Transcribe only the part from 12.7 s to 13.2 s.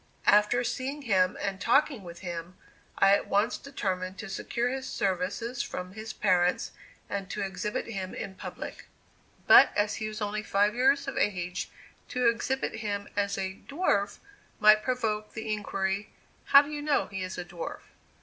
him